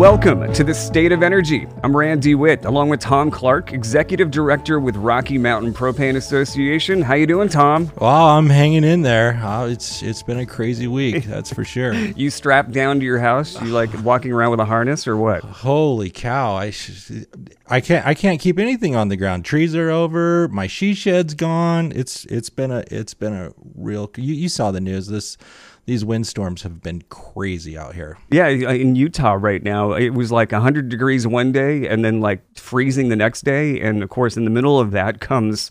[0.00, 1.68] Welcome to the State of Energy.
[1.84, 7.02] I'm Randy Witt, along with Tom Clark, Executive Director with Rocky Mountain Propane Association.
[7.02, 7.92] How you doing, Tom?
[7.98, 9.34] Well, I'm hanging in there.
[9.34, 11.92] Uh, it's it's been a crazy week, that's for sure.
[11.92, 13.60] You strapped down to your house?
[13.60, 15.44] You like walking around with a harness or what?
[15.44, 16.54] Holy cow!
[16.54, 17.12] I sh-
[17.66, 19.44] I can't I can't keep anything on the ground.
[19.44, 20.48] Trees are over.
[20.48, 21.92] My she shed's gone.
[21.94, 24.10] It's it's been a it's been a real.
[24.16, 25.08] You, you saw the news.
[25.08, 25.36] This
[25.90, 28.16] these windstorms have been crazy out here.
[28.30, 32.42] Yeah, in Utah right now, it was like 100 degrees one day and then like
[32.56, 33.80] freezing the next day.
[33.80, 35.68] And of course, in the middle of that comes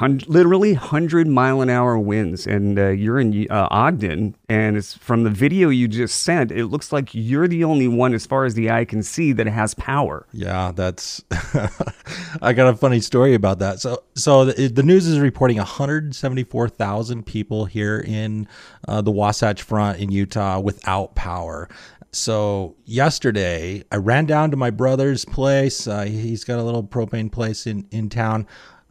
[0.00, 5.22] literally 100 mile an hour winds and uh, you're in uh, ogden and it's from
[5.22, 8.54] the video you just sent it looks like you're the only one as far as
[8.54, 10.26] the eye can see that has power.
[10.32, 11.24] Yeah that's
[12.42, 13.80] i got a funny story about that.
[13.80, 18.48] So so the, the news is reporting 174000 people here in
[18.88, 21.68] uh, the wasatch front in utah without power.
[22.12, 25.86] So yesterday i ran down to my brother's place.
[25.86, 28.46] Uh, he's got a little propane place in, in town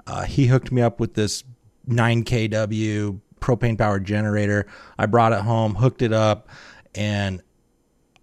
[0.08, 1.44] uh, he hooked me up with this
[1.88, 4.66] 9 kW propane powered generator.
[4.97, 6.50] I brought it home, hooked it up,
[6.94, 7.42] and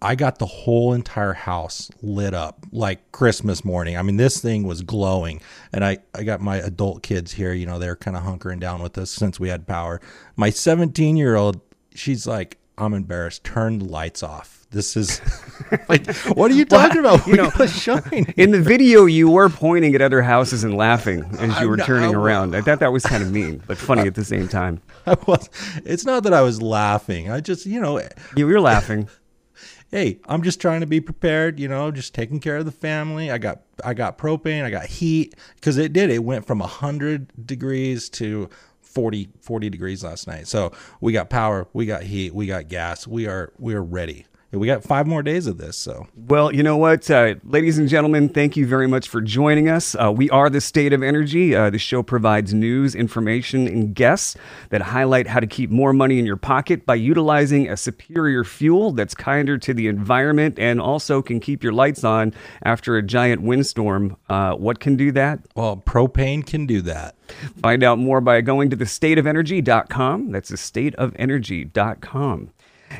[0.01, 3.97] I got the whole entire house lit up like Christmas morning.
[3.97, 5.41] I mean, this thing was glowing.
[5.71, 8.83] And I, I got my adult kids here, you know, they're kind of hunkering down
[8.83, 10.01] with us since we had power.
[10.35, 11.61] My 17 year old,
[11.95, 13.45] she's like, I'm embarrassed.
[13.45, 15.21] Turn the lights off this is
[15.89, 17.27] like, what are you talking well, about?
[17.27, 18.33] You know, shine.
[18.35, 21.85] in the video, you were pointing at other houses and laughing as you were not,
[21.85, 22.55] turning I, around.
[22.55, 24.81] I thought that was kind of mean, but funny at the same time.
[25.05, 25.49] I was.
[25.85, 27.31] It's not that I was laughing.
[27.31, 28.01] I just, you know,
[28.35, 29.07] you were laughing.
[29.91, 31.59] hey, I'm just trying to be prepared.
[31.59, 33.31] You know, just taking care of the family.
[33.31, 34.63] I got, I got propane.
[34.63, 36.09] I got heat because it did.
[36.09, 38.49] It went from hundred degrees to
[38.81, 40.47] 40, 40 degrees last night.
[40.47, 43.07] So we got power, we got heat, we got gas.
[43.07, 45.77] We are we are ready we got five more days of this.
[45.77, 49.67] So, well, you know what, uh, ladies and gentlemen, thank you very much for joining
[49.67, 49.95] us.
[49.95, 51.55] Uh, we are the State of Energy.
[51.55, 54.35] Uh, the show provides news, information, and guests
[54.69, 58.91] that highlight how to keep more money in your pocket by utilizing a superior fuel
[58.91, 63.41] that's kinder to the environment and also can keep your lights on after a giant
[63.41, 64.15] windstorm.
[64.29, 65.39] Uh, what can do that?
[65.55, 67.15] Well, propane can do that.
[67.61, 70.31] Find out more by going to thestateofenergy.com.
[70.31, 72.51] That's thestateofenergy.com.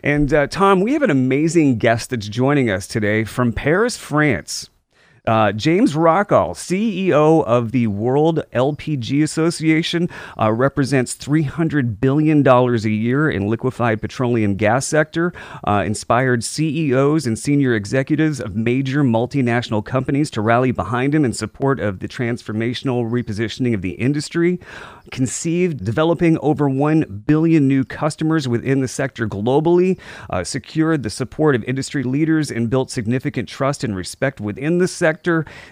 [0.01, 4.69] And uh, Tom, we have an amazing guest that's joining us today from Paris, France.
[5.25, 13.29] Uh, James Rockall, CEO of the World LPG Association, uh, represents $300 billion a year
[13.29, 15.31] in liquefied petroleum gas sector,
[15.65, 21.31] uh, inspired CEOs and senior executives of major multinational companies to rally behind him in
[21.31, 24.59] support of the transformational repositioning of the industry
[25.11, 31.55] conceived developing over 1 billion new customers within the sector globally, uh, secured the support
[31.55, 35.12] of industry leaders, and built significant trust and respect within the sector.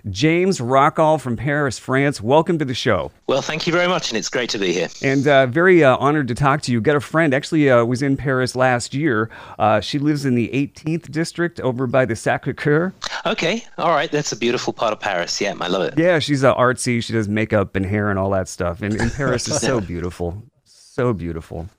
[0.10, 3.12] James Rockall from Paris, France, welcome to the show.
[3.28, 4.90] Well, thank you very much, and it's great to be here.
[5.02, 6.82] And uh, very uh, honored to talk to you.
[6.82, 9.30] Got a friend, actually, uh, was in Paris last year.
[9.58, 12.94] Uh, she lives in the 18th district over by the Sacre Coeur.
[13.26, 14.12] Okay, all right.
[14.12, 15.40] That's a beautiful part of Paris.
[15.40, 15.94] Yeah, I love it.
[15.98, 17.04] Yeah, she's uh, artsy.
[17.04, 18.82] She does makeup and hair and all that stuff.
[18.82, 21.70] And in Paris is so beautiful, so beautiful.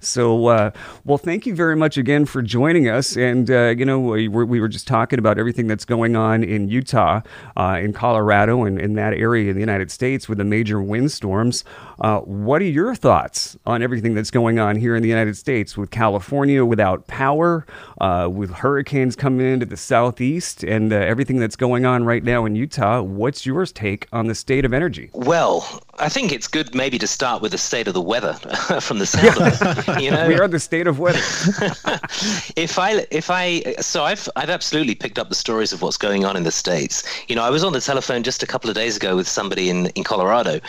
[0.00, 0.70] So, uh,
[1.04, 3.16] well, thank you very much again for joining us.
[3.16, 6.44] And, uh, you know, we were, we were, just talking about everything that's going on
[6.44, 7.22] in Utah,
[7.56, 11.64] uh, in Colorado, and in that area in the United States with the major windstorms.
[12.00, 15.76] Uh, what are your thoughts on everything that's going on here in the United States
[15.76, 17.66] with California without power,
[18.00, 22.44] uh, with hurricanes coming into the southeast, and uh, everything that's going on right now
[22.44, 23.00] in Utah?
[23.00, 25.10] What's your take on the state of energy?
[25.12, 28.34] Well, I think it's good maybe to start with the state of the weather
[28.80, 30.02] from the sound of it.
[30.02, 31.18] you know, we are the state of weather.
[32.56, 36.24] if I, if I, so I've, I've absolutely picked up the stories of what's going
[36.24, 37.02] on in the states.
[37.28, 39.70] You know, I was on the telephone just a couple of days ago with somebody
[39.70, 40.60] in in Colorado,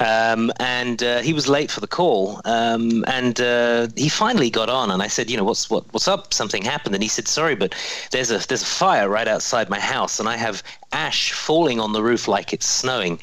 [0.00, 4.68] um, and uh, he was late for the call, um, and uh, he finally got
[4.68, 6.32] on, and I said, you know, what's what, what's up?
[6.32, 7.74] Something happened, and he said, sorry, but
[8.10, 11.92] there's a there's a fire right outside my house, and I have ash falling on
[11.92, 13.18] the roof like it's snowing.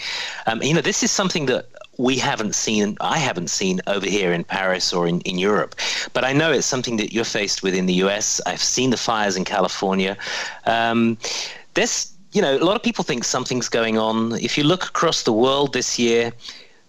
[0.47, 1.67] Um, you know, this is something that
[1.97, 5.75] we haven't seen, I haven't seen over here in Paris or in, in Europe.
[6.13, 8.41] But I know it's something that you're faced with in the US.
[8.45, 10.17] I've seen the fires in California.
[10.65, 11.17] Um,
[11.73, 14.33] this, you know, a lot of people think something's going on.
[14.33, 16.33] If you look across the world this year,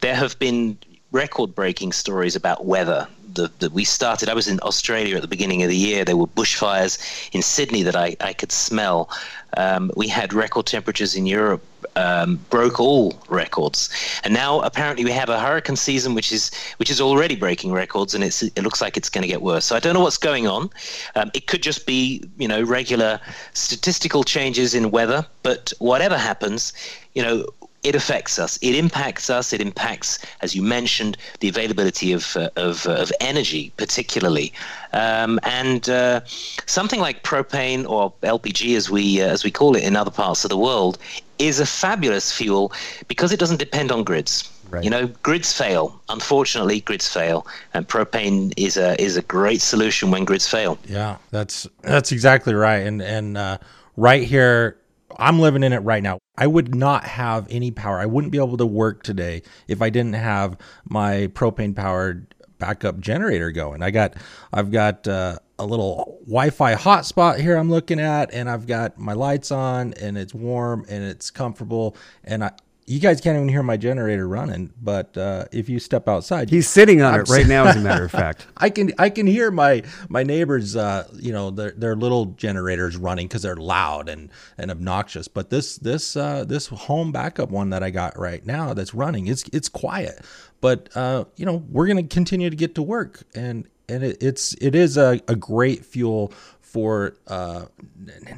[0.01, 0.77] there have been
[1.13, 4.29] record breaking stories about weather the, we started.
[4.29, 6.05] I was in Australia at the beginning of the year.
[6.05, 6.99] There were bushfires
[7.33, 9.09] in Sydney that I, I could smell.
[9.57, 11.63] Um, we had record temperatures in Europe,
[11.95, 13.89] um, broke all records,
[14.23, 18.15] and now apparently we have a hurricane season which is which is already breaking records,
[18.15, 19.65] and it's it looks like it's going to get worse.
[19.65, 20.69] So I don't know what's going on.
[21.15, 23.21] Um, it could just be you know regular
[23.55, 26.73] statistical changes in weather, but whatever happens,
[27.15, 27.47] you know
[27.83, 28.59] it affects us.
[28.63, 29.53] It impacts us.
[29.53, 34.53] It impacts, as you mentioned, the availability of uh, of, uh, of, energy, particularly,
[34.93, 36.21] um, and uh,
[36.67, 40.45] something like propane or LPG, as we uh, as we call it in other parts
[40.45, 40.99] of the world,
[41.39, 42.73] is a fabulous fuel
[43.09, 44.51] because it doesn't depend on grids.
[44.69, 44.83] Right.
[44.83, 46.01] You know, grids fail.
[46.09, 50.77] Unfortunately, grids fail, and propane is a is a great solution when grids fail.
[50.89, 52.79] Yeah, that's that's exactly right.
[52.87, 53.59] And and uh,
[53.97, 54.77] right here
[55.19, 56.19] I'm living in it right now.
[56.37, 57.99] I would not have any power.
[57.99, 62.99] I wouldn't be able to work today if I didn't have my propane powered backup
[63.01, 63.83] generator going.
[63.83, 64.15] I got
[64.53, 69.13] I've got uh, a little Wi-Fi hotspot here I'm looking at and I've got my
[69.13, 72.53] lights on and it's warm and it's comfortable and I
[72.89, 76.69] you guys can't even hear my generator running, but uh, if you step outside, he's
[76.69, 77.65] sitting on I'm it right now.
[77.67, 81.33] As a matter of fact, I can I can hear my my neighbors, uh, you
[81.33, 85.27] know, their their little generators running because they're loud and and obnoxious.
[85.27, 89.27] But this this uh, this home backup one that I got right now that's running,
[89.27, 90.25] it's it's quiet.
[90.61, 94.55] But uh, you know, we're gonna continue to get to work, and and it, it's
[94.61, 97.65] it is a, a great fuel for uh,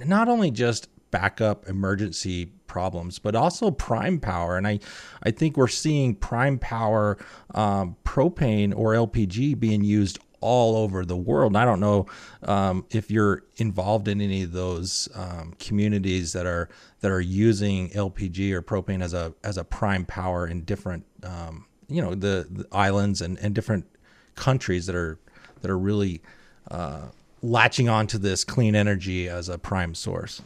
[0.07, 4.57] not only just backup emergency problems, but also prime power.
[4.57, 4.79] And I,
[5.23, 7.19] I think we're seeing prime power
[7.55, 11.53] um, propane or LPG being used all over the world.
[11.53, 12.07] And I don't know
[12.43, 16.69] um, if you're involved in any of those um, communities that are
[17.01, 21.67] that are using LPG or propane as a as a prime power in different um,
[21.89, 23.87] you know the, the, islands and, and different
[24.35, 25.19] countries that are
[25.63, 26.23] that are really
[26.71, 27.07] uh,
[27.43, 30.43] latching onto this clean energy as a prime source.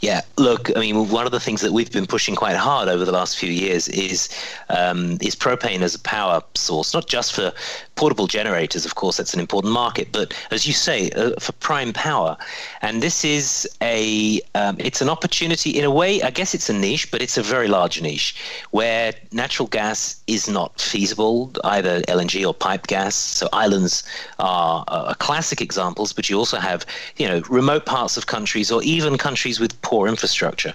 [0.00, 3.04] Yeah, look, I mean, one of the things that we've been pushing quite hard over
[3.04, 4.28] the last few years is
[4.68, 7.52] um, is propane as a power source, not just for
[7.96, 8.86] portable generators.
[8.86, 12.36] Of course, that's an important market, but as you say, uh, for prime power,
[12.80, 16.22] and this is a um, it's an opportunity in a way.
[16.22, 18.36] I guess it's a niche, but it's a very large niche
[18.70, 23.16] where natural gas is not feasible, either LNG or pipe gas.
[23.16, 24.04] So islands
[24.38, 26.86] are, are classic examples, but you also have
[27.16, 30.74] you know remote parts of countries or even countries with poor infrastructure.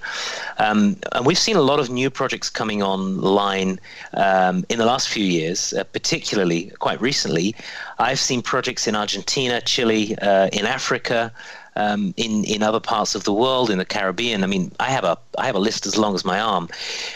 [0.57, 3.79] Um, and we've seen a lot of new projects coming online
[4.15, 7.55] um, in the last few years, uh, particularly quite recently.
[7.99, 11.31] I've seen projects in Argentina, Chile, uh, in Africa.
[11.75, 14.43] Um, in in other parts of the world, in the Caribbean.
[14.43, 16.69] I mean, I have a I have a list as long as my arm,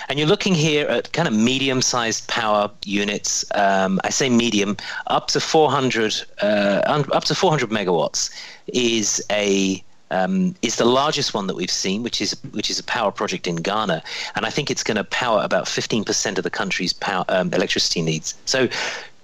[0.09, 3.45] and you're looking here at kind of medium-sized power units.
[3.53, 4.75] Um, I say medium,
[5.17, 8.31] up to 400 uh, up to 400 megawatts
[8.65, 12.83] is a um, is the largest one that we've seen, which is which is a
[12.83, 14.03] power project in Ghana,
[14.35, 18.01] and I think it's going to power about 15% of the country's power um, electricity
[18.01, 18.35] needs.
[18.45, 18.67] So,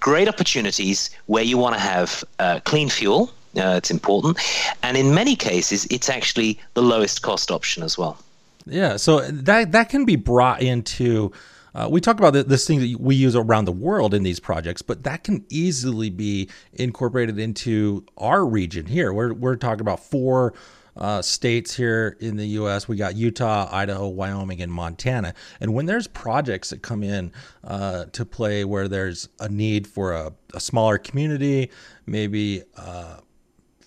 [0.00, 3.30] great opportunities where you want to have uh, clean fuel.
[3.56, 4.38] Uh, it's important,
[4.82, 8.18] and in many cases, it's actually the lowest cost option as well.
[8.66, 11.32] Yeah, so that that can be brought into
[11.74, 14.82] uh, we talk about this thing that we use around the world in these projects,
[14.82, 19.12] but that can easily be incorporated into our region here.
[19.12, 20.54] We're, we're talking about four
[20.96, 22.86] uh, states here in the U.S.
[22.86, 25.34] We got Utah, Idaho, Wyoming, and Montana.
[25.60, 27.32] And when there's projects that come in
[27.64, 31.70] uh, to play where there's a need for a, a smaller community,
[32.06, 33.18] maybe uh,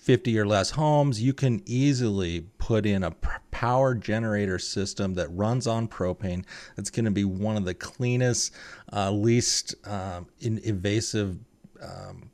[0.08, 3.12] 50 or less homes, you can easily put in a
[3.52, 6.46] power generator system that runs on propane.
[6.78, 8.56] That's going to be one of the cleanest,
[8.94, 11.38] uh, least um, invasive
[11.82, 12.32] um,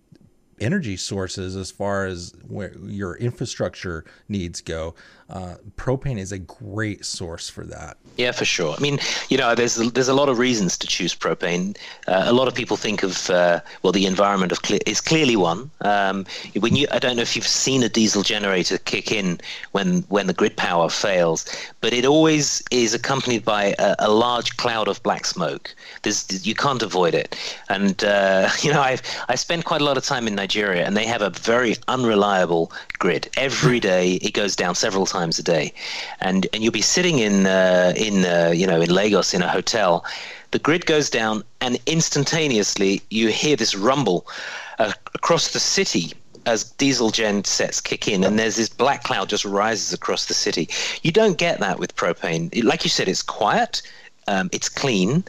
[0.59, 4.93] energy sources as far as where your infrastructure needs go.
[5.29, 7.97] Uh, propane is a great source for that.
[8.17, 8.75] Yeah, for sure.
[8.77, 8.99] I mean,
[9.29, 11.75] you know, there's there's a lot of reasons to choose propane.
[12.07, 15.35] Uh, a lot of people think of uh, well, the environment of cle- is clearly
[15.35, 15.71] one.
[15.81, 16.25] Um,
[16.59, 19.39] when you, I don't know if you've seen a diesel generator kick in
[19.71, 21.45] when when the grid power fails,
[21.81, 25.73] but it always is accompanied by a, a large cloud of black smoke.
[26.03, 27.35] There's you can't avoid it.
[27.69, 30.95] And uh, you know, I've I spent quite a lot of time in Nigeria, and
[30.95, 33.29] they have a very unreliable grid.
[33.37, 35.65] Every day it goes down several times a day,
[36.19, 39.51] and and you'll be sitting in uh, in uh, you know in Lagos in a
[39.57, 40.05] hotel.
[40.51, 44.19] The grid goes down, and instantaneously you hear this rumble
[44.79, 46.05] uh, across the city
[46.45, 50.33] as diesel gen sets kick in and there's this black cloud just rises across the
[50.33, 50.67] city.
[51.01, 52.51] You don't get that with propane.
[52.63, 53.81] Like you said it's quiet
[54.27, 55.23] um, it's clean.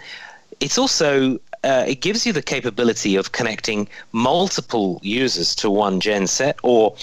[0.61, 6.27] It's also uh, it gives you the capability of connecting multiple users to one gen
[6.27, 6.95] set or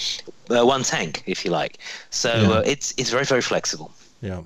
[0.50, 1.78] uh, one tank, if you like.
[2.10, 2.50] So Yeah.
[2.50, 3.90] uh, it's it's very very flexible.
[4.20, 4.42] Yeah.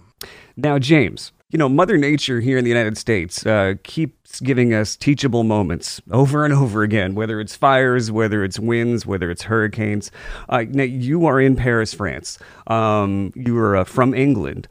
[0.56, 4.96] Now, James, you know, Mother Nature here in the United States uh, keeps giving us
[4.96, 10.10] teachable moments over and over again, whether it's fires, whether it's winds, whether it's hurricanes.
[10.48, 12.38] Uh, now, you are in Paris, France.
[12.68, 14.66] Um, you are uh, from England.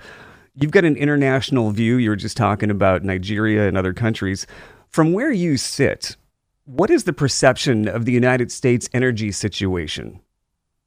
[0.59, 1.97] You've got an international view.
[1.97, 4.47] You were just talking about Nigeria and other countries.
[4.95, 6.15] From where you sit,
[6.63, 10.21] what is the perception of the United States energy situation?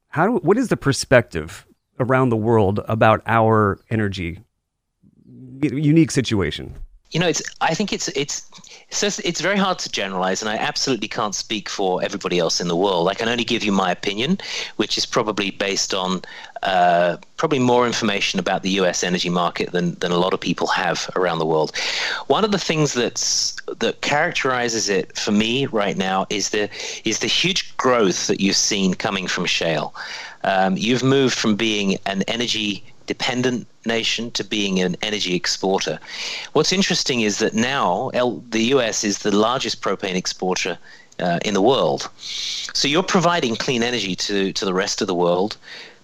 [0.08, 1.66] How what is the perspective
[2.00, 4.40] around the world about our energy
[5.60, 6.74] unique situation?
[7.10, 7.42] You know, it's.
[7.62, 8.42] I think it's it's
[8.90, 12.68] it's it's very hard to generalize, and I absolutely can't speak for everybody else in
[12.68, 13.08] the world.
[13.08, 14.38] I can only give you my opinion,
[14.76, 16.20] which is probably based on
[16.62, 19.02] uh, probably more information about the U.S.
[19.02, 21.74] energy market than than a lot of people have around the world.
[22.26, 26.68] One of the things that's that characterizes it for me right now is the
[27.04, 29.94] is the huge growth that you've seen coming from shale.
[30.44, 35.98] Um, you've moved from being an energy dependent nation to being an energy exporter.
[36.52, 40.78] What's interesting is that now L- the US is the largest propane exporter
[41.18, 42.08] uh, in the world.
[42.74, 45.56] So you're providing clean energy to, to the rest of the world,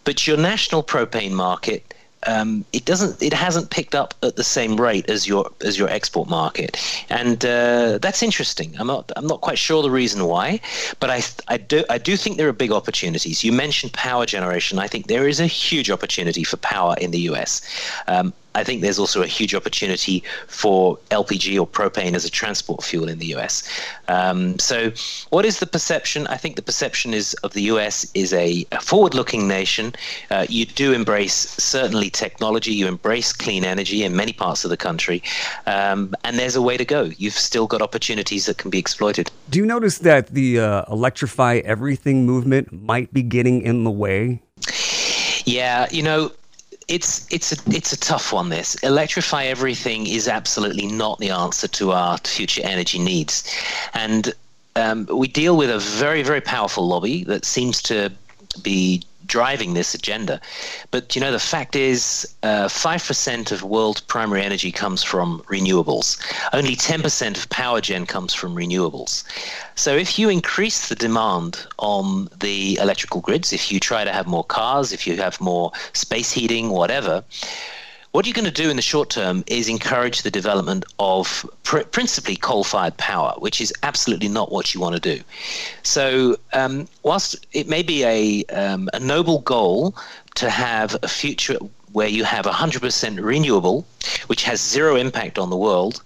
[0.02, 1.93] but your national propane market.
[2.26, 3.22] Um, it doesn't.
[3.22, 6.76] It hasn't picked up at the same rate as your as your export market,
[7.10, 8.74] and uh, that's interesting.
[8.78, 9.10] I'm not.
[9.16, 10.60] I'm not quite sure the reason why,
[11.00, 13.44] but I I do I do think there are big opportunities.
[13.44, 14.78] You mentioned power generation.
[14.78, 17.62] I think there is a huge opportunity for power in the U.S.
[18.06, 22.82] Um, I think there's also a huge opportunity for LPG or propane as a transport
[22.84, 23.68] fuel in the US.
[24.08, 24.92] Um, so,
[25.30, 26.26] what is the perception?
[26.28, 29.94] I think the perception is of the US is a, a forward-looking nation.
[30.30, 32.72] Uh, you do embrace certainly technology.
[32.72, 35.22] You embrace clean energy in many parts of the country,
[35.66, 37.10] um, and there's a way to go.
[37.16, 39.30] You've still got opportunities that can be exploited.
[39.50, 44.42] Do you notice that the uh, electrify everything movement might be getting in the way?
[45.44, 46.32] Yeah, you know,
[46.88, 48.48] it's it's a it's a tough one.
[48.48, 53.50] This electrify everything is absolutely not the answer to our future energy needs,
[53.94, 54.32] and
[54.76, 58.10] um, we deal with a very very powerful lobby that seems to
[58.62, 60.40] be driving this agenda.
[60.90, 65.42] But you know, the fact is, uh, five percent of world primary energy comes from
[65.46, 66.18] renewables.
[66.52, 69.24] Only ten percent of power gen comes from renewables.
[69.74, 74.26] So if you increase the demand on the electrical grids, if you try to have
[74.26, 77.24] more cars, if you have more space heating, whatever.
[78.14, 81.80] What you're going to do in the short term is encourage the development of pr-
[81.80, 85.20] principally coal fired power, which is absolutely not what you want to do.
[85.82, 89.96] So, um, whilst it may be a, um, a noble goal
[90.36, 91.58] to have a future
[91.90, 93.84] where you have 100% renewable,
[94.28, 96.00] which has zero impact on the world,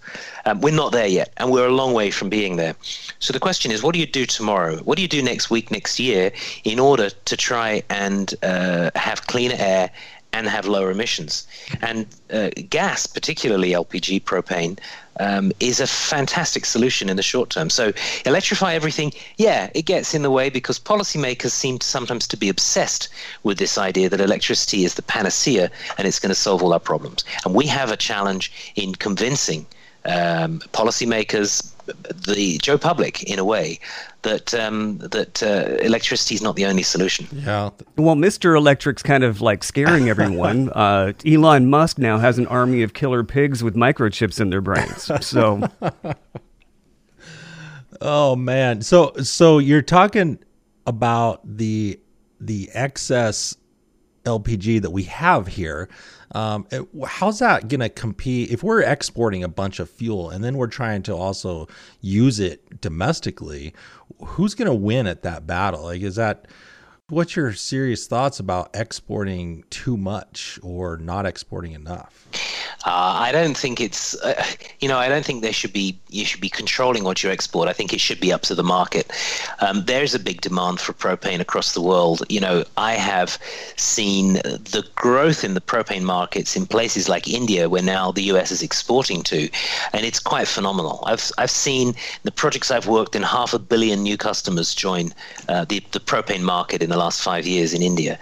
[0.46, 2.74] um, we're not there yet, and we're a long way from being there.
[3.18, 4.76] So the question is, what do you do tomorrow?
[4.78, 6.32] What do you do next week, next year,
[6.64, 9.90] in order to try and uh, have cleaner air
[10.32, 11.46] and have lower emissions.
[11.80, 14.78] And uh, gas, particularly LPG propane,
[15.20, 17.70] um, is a fantastic solution in the short term.
[17.70, 17.92] So
[18.24, 22.48] electrify everything, yeah, it gets in the way because policymakers seem to sometimes to be
[22.48, 23.08] obsessed
[23.42, 26.80] with this idea that electricity is the panacea and it's going to solve all our
[26.80, 27.24] problems.
[27.44, 29.66] And we have a challenge in convincing
[30.04, 31.72] um, policymakers,
[32.26, 33.78] the Joe public, in a way,
[34.22, 37.26] that um, that uh, electricity is not the only solution.
[37.32, 37.70] Yeah.
[37.96, 38.56] Well, Mr.
[38.56, 40.70] Electric's kind of like scaring everyone.
[40.70, 45.10] uh, Elon Musk now has an army of killer pigs with microchips in their brains.
[45.26, 45.68] So,
[48.00, 48.82] Oh man.
[48.82, 50.38] So so you're talking
[50.86, 51.98] about the
[52.40, 53.56] the excess
[54.24, 55.88] LPG that we have here.
[56.32, 56.66] Um,
[57.06, 60.66] how's that going to compete if we're exporting a bunch of fuel and then we're
[60.66, 61.68] trying to also
[62.00, 63.74] use it domestically?
[64.24, 65.84] Who's going to win at that battle?
[65.84, 66.46] Like, is that
[67.08, 72.26] what's your serious thoughts about exporting too much or not exporting enough?
[72.84, 74.44] Uh, I don't think it's, uh,
[74.80, 77.68] you know, I don't think there should be you should be controlling what you export.
[77.68, 79.10] I think it should be up to the market.
[79.60, 82.22] Um, there's a big demand for propane across the world.
[82.28, 83.38] You know, I have
[83.76, 88.50] seen the growth in the propane markets in places like India, where now the U.S.
[88.52, 89.48] is exporting to,
[89.92, 91.02] and it's quite phenomenal.
[91.04, 95.12] I've I've seen the projects I've worked in half a billion new customers join
[95.48, 98.18] uh, the the propane market in the last five years in India.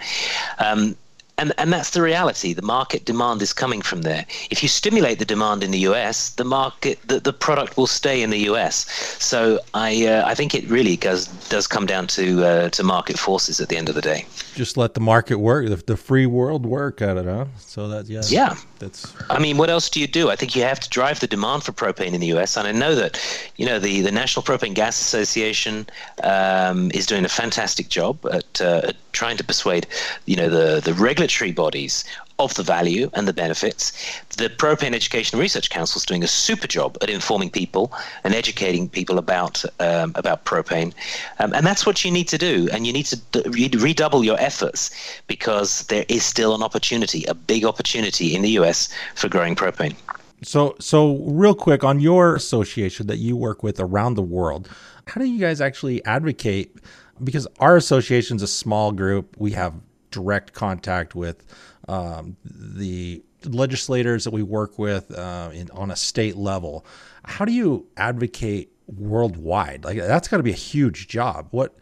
[0.59, 0.95] Um,
[1.37, 2.53] and and that's the reality.
[2.53, 4.25] The market demand is coming from there.
[4.49, 8.21] If you stimulate the demand in the U.S., the market, the, the product will stay
[8.23, 8.89] in the U.S.
[9.19, 13.19] So I uh, I think it really does does come down to uh, to market
[13.19, 14.25] forces at the end of the day.
[14.57, 17.45] Just let the market work, the, the free world work at it, huh?
[17.59, 18.55] So that yeah, yeah.
[18.79, 19.13] That's.
[19.29, 20.31] I mean, what else do you do?
[20.31, 22.57] I think you have to drive the demand for propane in the U.S.
[22.57, 23.19] And I know that,
[23.57, 25.85] you know, the the National Propane Gas Association
[26.23, 29.85] um, is doing a fantastic job at, uh, at trying to persuade,
[30.25, 32.03] you know, the the regulatory bodies
[32.39, 33.91] of the value and the benefits.
[34.37, 37.91] The Propane Education Research Council is doing a super job at informing people
[38.23, 40.93] and educating people about um, about propane,
[41.39, 42.69] um, and that's what you need to do.
[42.71, 44.91] And you need to d- redouble your efforts
[45.27, 48.89] because there is still an opportunity, a big opportunity in the U.S.
[49.15, 49.95] for growing propane.
[50.43, 54.69] So, so real quick on your association that you work with around the world,
[55.07, 56.75] how do you guys actually advocate?
[57.23, 59.73] Because our association is a small group, we have
[60.11, 61.43] direct contact with
[61.87, 66.85] um, the legislators that we work with uh, in, on a state level.
[67.23, 69.85] How do you advocate worldwide?
[69.85, 71.47] Like that's got to be a huge job.
[71.51, 71.75] What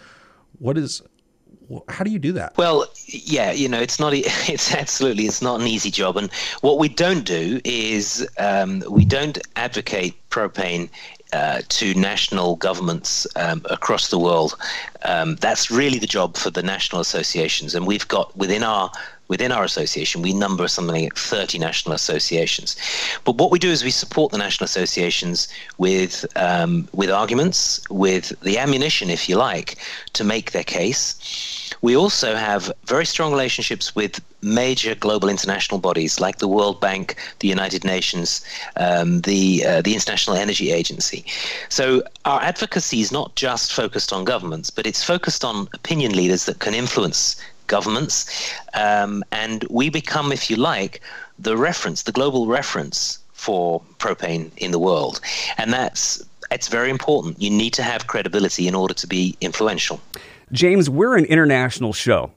[0.60, 1.02] what is
[1.90, 2.58] how do you do that?
[2.58, 4.14] Well, yeah, you know, it's not.
[4.48, 6.18] It's absolutely, it's not an easy job.
[6.18, 6.32] And
[6.62, 10.90] what we don't do is um, we don't advocate propane
[11.34, 14.56] uh, to national governments um, across the world.
[15.04, 18.92] Um, that's really the job for the national associations, and we've got within our
[19.28, 22.76] within our association we number something like 30 national associations.
[23.24, 28.40] But what we do is we support the national associations with um, with arguments, with
[28.42, 29.78] the ammunition, if you like,
[30.14, 31.72] to make their case.
[31.82, 37.16] We also have very strong relationships with major global international bodies like the World Bank,
[37.40, 38.46] the United Nations,
[38.78, 41.26] um, the uh, the International Energy Agency.
[41.70, 46.46] So our advocacy is not just focused on governments, but it's focused on opinion leaders
[46.46, 47.36] that can influence
[47.68, 51.02] governments, um, and we become, if you like,
[51.40, 55.20] the reference, the global reference for propane in the world,
[55.58, 57.42] and that's it's very important.
[57.42, 60.00] You need to have credibility in order to be influential.
[60.52, 62.32] James, we're an international show.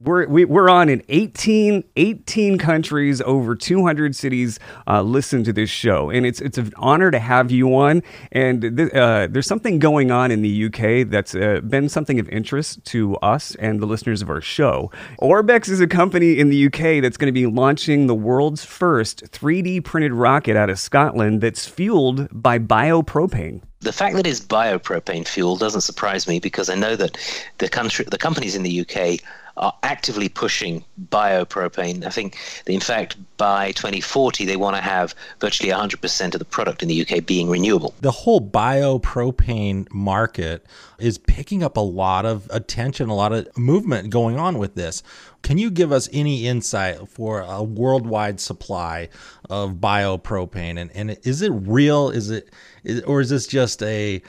[0.00, 5.52] We're, we, we are on in 18, 18 countries, over 200 cities uh, listen to
[5.52, 6.08] this show.
[6.08, 8.04] And it's, it's an honor to have you on.
[8.30, 12.28] And th- uh, there's something going on in the UK that's uh, been something of
[12.28, 14.92] interest to us and the listeners of our show.
[15.20, 19.24] Orbex is a company in the UK that's going to be launching the world's first
[19.32, 23.62] 3D printed rocket out of Scotland that's fueled by biopropane.
[23.80, 27.16] The fact that it's biopropane fuel doesn't surprise me because I know that
[27.58, 29.20] the country, the companies in the UK
[29.58, 32.04] are actively pushing biopropane.
[32.04, 36.82] I think, in fact, by 2040, they want to have virtually 100% of the product
[36.82, 37.94] in the UK being renewable.
[38.00, 40.66] The whole biopropane market
[40.98, 45.02] is picking up a lot of attention, a lot of movement going on with this.
[45.42, 49.08] Can you give us any insight for a worldwide supply
[49.48, 50.78] of biopropane?
[50.78, 52.10] And, and is it real?
[52.10, 52.50] Is it,
[52.82, 54.20] is, or is this just a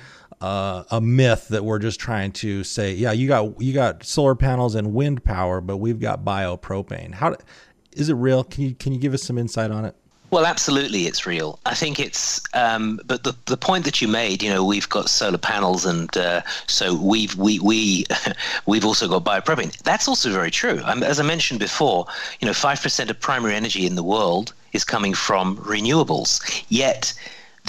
[0.41, 4.35] uh, a myth that we're just trying to say, yeah, you got you got solar
[4.35, 7.13] panels and wind power, but we've got biopropane.
[7.13, 7.35] How
[7.93, 8.43] is it real?
[8.43, 9.95] Can you can you give us some insight on it?
[10.31, 11.59] Well, absolutely, it's real.
[11.65, 15.09] I think it's, um, but the the point that you made, you know, we've got
[15.09, 18.05] solar panels, and uh, so we've we we
[18.67, 19.75] we've also got biopropane.
[19.79, 20.81] That's also very true.
[20.85, 22.05] Um, as I mentioned before,
[22.39, 26.63] you know, five percent of primary energy in the world is coming from renewables.
[26.69, 27.13] Yet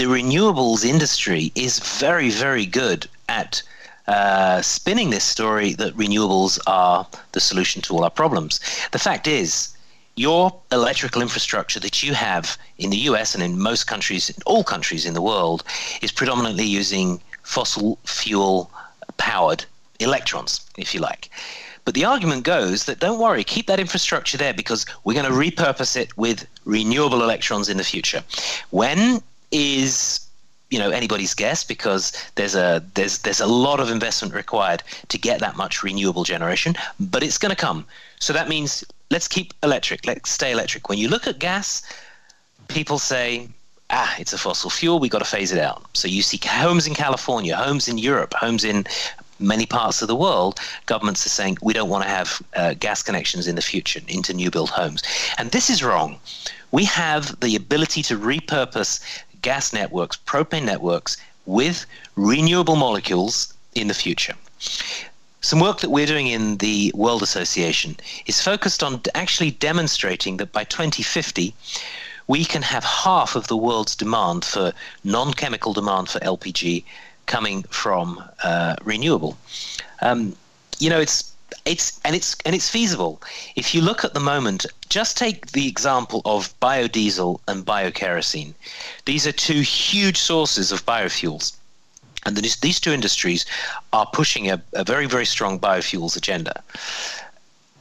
[0.01, 3.63] the renewables industry is very, very good at
[4.07, 8.61] uh, spinning this story that renewables are the solution to all our problems.
[8.93, 9.77] The fact is,
[10.17, 14.65] your electrical infrastructure that you have in the US and in most countries, in all
[14.65, 15.65] countries in the world,
[16.01, 18.71] is predominantly using fossil fuel
[19.19, 19.67] powered
[19.99, 21.29] electrons, if you like.
[21.85, 25.39] But the argument goes that don't worry, keep that infrastructure there because we're going to
[25.45, 28.25] repurpose it with renewable electrons in the future.
[28.71, 30.27] When is
[30.71, 35.19] you know anybody's guess because there's a there's there's a lot of investment required to
[35.19, 37.85] get that much renewable generation but it's going to come.
[38.21, 40.89] So that means let's keep electric let's stay electric.
[40.89, 41.83] When you look at gas
[42.69, 43.49] people say
[43.91, 45.85] ah it's a fossil fuel we got to phase it out.
[45.95, 48.87] So you see homes in california homes in europe homes in
[49.41, 53.03] many parts of the world governments are saying we don't want to have uh, gas
[53.03, 55.03] connections in the future into new build homes.
[55.39, 56.19] And this is wrong.
[56.73, 59.01] We have the ability to repurpose
[59.43, 64.35] gas networks, propane networks with renewable molecules in the future.
[65.41, 70.53] Some work that we're doing in the World Association is focused on actually demonstrating that
[70.53, 71.55] by 2050,
[72.27, 74.73] we can have half of the world's demand for
[75.03, 76.85] non chemical demand for LPG
[77.27, 79.37] coming from uh, renewable.
[80.03, 80.37] Um,
[80.79, 81.30] you know, it's
[81.65, 83.21] it's and it's and it's feasible.
[83.57, 88.55] If you look at the moment, just take the example of biodiesel and biokerosene.
[89.05, 91.57] These are two huge sources of biofuels.
[92.27, 93.47] And these two industries
[93.93, 96.63] are pushing a, a very, very strong biofuels agenda.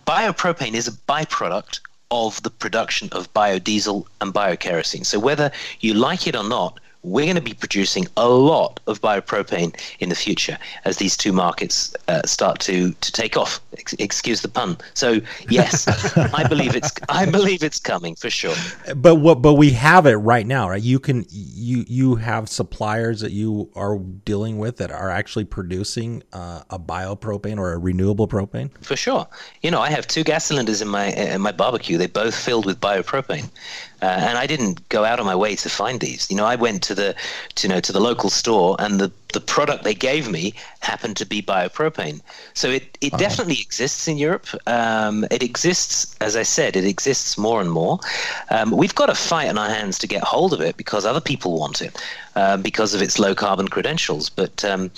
[0.07, 5.05] Biopropane is a byproduct of the production of biodiesel and biokerosene.
[5.05, 5.51] So whether
[5.81, 10.09] you like it or not, we're going to be producing a lot of biopropane in
[10.09, 13.61] the future as these two markets uh, start to, to take off.
[13.77, 14.77] Ex- excuse the pun.
[14.93, 15.87] So yes,
[16.33, 18.55] I believe it's I believe it's coming for sure.
[18.95, 20.81] But what but we have it right now, right?
[20.81, 26.23] You can you you have suppliers that you are dealing with that are actually producing
[26.33, 28.71] uh, a biopropane or a renewable propane.
[28.83, 29.27] For sure.
[29.61, 31.97] You know, I have two gas cylinders in my in my barbecue.
[31.97, 33.49] They both filled with biopropane.
[34.01, 36.29] Uh, and I didn't go out of my way to find these.
[36.29, 37.15] You know, I went to the,
[37.55, 41.17] to, you know, to the local store, and the the product they gave me happened
[41.17, 42.21] to be biopropane.
[42.53, 43.17] So it, it uh-huh.
[43.17, 44.47] definitely exists in Europe.
[44.67, 47.99] Um, it exists, as I said, it exists more and more.
[48.49, 51.21] Um, we've got a fight in our hands to get hold of it because other
[51.21, 52.01] people want it
[52.35, 54.29] uh, because of its low carbon credentials.
[54.29, 54.89] But um,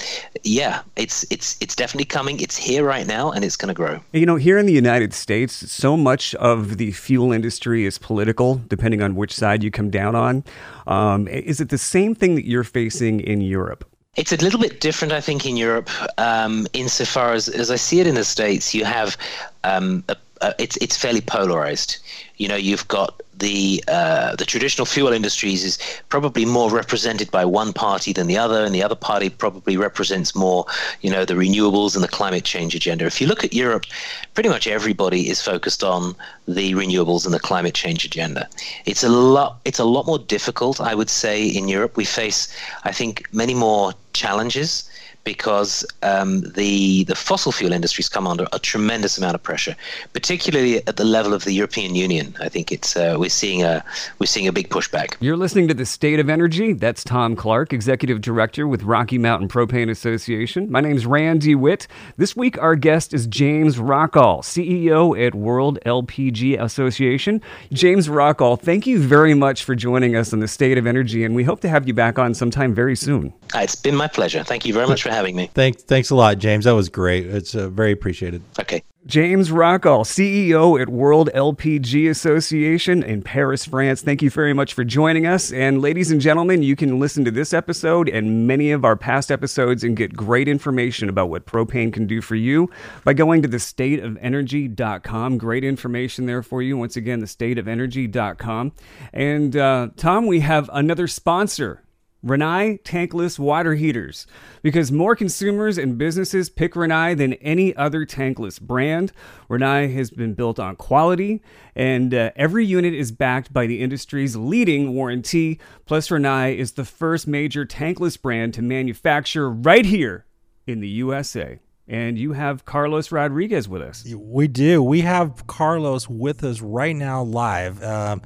[0.44, 2.40] yeah, it's it's it's definitely coming.
[2.40, 4.00] It's here right now, and it's going to grow.
[4.14, 8.62] You know, here in the United States, so much of the fuel industry is political,
[8.68, 10.44] depending on which side you come down on.
[10.88, 13.91] Um, is it the same thing that you're facing in Europe?
[14.18, 18.02] It's a little bit different, I think, in Europe, um, insofar as, as I see
[18.02, 19.18] it in the States, you have
[19.64, 21.98] um, a, a, it's it's fairly polarized.
[22.38, 25.78] You know, you've got the uh, the traditional fuel industries is
[26.10, 30.36] probably more represented by one party than the other, and the other party probably represents
[30.36, 30.66] more,
[31.02, 33.06] you know, the renewables and the climate change agenda.
[33.06, 33.86] If you look at Europe,
[34.34, 36.16] pretty much everybody is focused on
[36.48, 38.48] the renewables and the climate change agenda.
[38.86, 39.60] It's a lot.
[39.66, 41.98] It's a lot more difficult, I would say, in Europe.
[41.98, 44.90] We face, I think, many more challenges
[45.24, 49.76] because um, the the fossil fuel industries come under a tremendous amount of pressure,
[50.14, 52.36] particularly at the level of the European Union.
[52.40, 53.84] I think it's uh, we're seeing a
[54.20, 55.16] we're seeing a big pushback.
[55.20, 56.74] You're listening to the State of Energy.
[56.74, 60.72] That's Tom Clark, Executive Director with Rocky Mountain Propane Association.
[60.72, 61.88] My name's Randy Witt.
[62.18, 67.42] This week our guest is James Rockall, CEO at World LPG Association.
[67.72, 71.36] James Rockall, thank you very much for joining us on the State of Energy, and
[71.36, 73.34] we hope to have you back on sometime very soon.
[73.54, 74.44] Uh, it's been my pleasure.
[74.44, 75.50] Thank you very much for for having me.
[75.54, 76.66] Thanks, thanks a lot, James.
[76.66, 77.28] That was great.
[77.28, 78.42] It's uh, very appreciated.
[78.60, 78.84] Okay.
[79.08, 84.04] James Rockall, CEO at World LPG Association in Paris, France.
[84.04, 85.52] Thank you very much for joining us.
[85.52, 89.32] And ladies and gentlemen, you can listen to this episode and many of our past
[89.32, 92.70] episodes and get great information about what propane can do for you
[93.04, 95.38] by going to thestateofenergy.com.
[95.40, 96.78] Great information there for you.
[96.78, 98.72] Once again, thestateofenergy.com.
[99.14, 101.82] And uh, Tom, we have another sponsor
[102.26, 104.28] Rinnai tankless water heaters.
[104.62, 109.12] Because more consumers and businesses pick Rinnai than any other tankless brand.
[109.50, 111.42] Rinnai has been built on quality,
[111.76, 115.60] and uh, every unit is backed by the industry's leading warranty.
[115.86, 120.26] Plus, Rinnai is the first major tankless brand to manufacture right here
[120.68, 121.60] in the USA.
[121.88, 124.08] And you have Carlos Rodriguez with us.
[124.16, 124.82] We do.
[124.82, 127.84] We have Carlos with us right now live.
[127.84, 128.22] Um,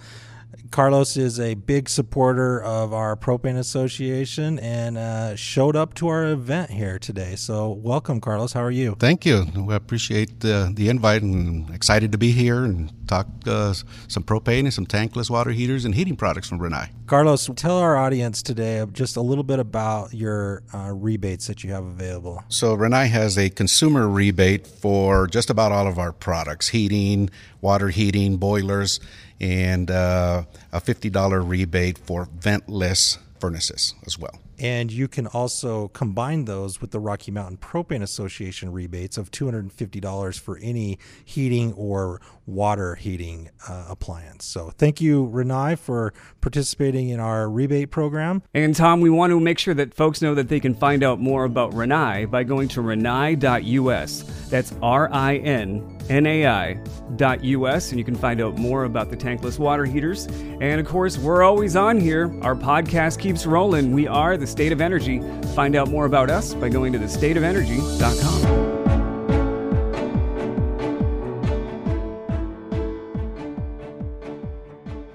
[0.72, 6.26] Carlos is a big supporter of our propane association and uh, showed up to our
[6.26, 7.36] event here today.
[7.36, 8.54] So, welcome, Carlos.
[8.54, 8.96] How are you?
[9.00, 9.46] Thank you.
[9.56, 13.74] We appreciate the, the invite and excited to be here and talk uh,
[14.08, 16.90] some propane and some tankless water heaters and heating products from Rinnai.
[17.08, 21.72] Carlos, tell our audience today just a little bit about your uh, rebates that you
[21.72, 22.44] have available.
[22.50, 27.30] So, Rinnai has a consumer rebate for just about all of our products heating,
[27.62, 29.00] water heating, boilers
[29.40, 34.40] and uh, a $50 rebate for ventless furnaces as well.
[34.60, 40.40] And you can also combine those with the Rocky Mountain Propane Association rebates of $250
[40.40, 44.46] for any heating or water heating uh, appliance.
[44.46, 48.44] So thank you, Rinnai, for participating in our rebate program.
[48.54, 51.20] And Tom, we want to make sure that folks know that they can find out
[51.20, 54.24] more about Rinnai by going to rinnai.us.
[54.50, 59.86] That's R I N N-A-I.us, and you can find out more about the tankless water
[59.86, 60.28] heaters.
[60.28, 62.26] And of course, we're always on here.
[62.42, 63.92] Our podcast keeps rolling.
[63.92, 65.20] We are the State of Energy.
[65.56, 68.65] Find out more about us by going to thestateofenergy.com.